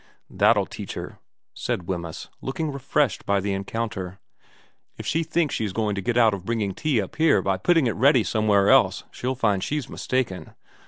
[0.41, 1.19] 'That'll teach her,'
[1.53, 4.19] said Wemyss, looking refreshed by the encounter.'
[4.97, 7.85] If she thinks she's going to get out of bringing tea up here by putting
[7.85, 10.55] it ready somewhere else she'll find she's mistaken.